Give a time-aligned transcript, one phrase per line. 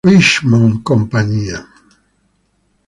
[0.09, 0.95] Richmond Co.